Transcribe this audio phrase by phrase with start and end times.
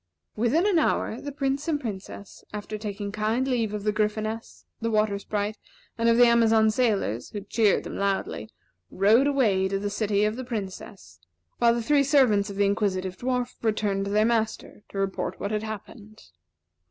[0.35, 4.91] Within an hour, the Prince and Princess, after taking kind leave of the Gryphoness, and
[4.91, 5.59] Water Sprite,
[5.95, 8.49] and of the Amazon sailors, who cheered them loudly,
[8.89, 11.19] rode away to the city of the Princess;
[11.59, 15.51] while the three servants of the Inquisitive Dwarf returned to their master to report what
[15.51, 16.31] had happened.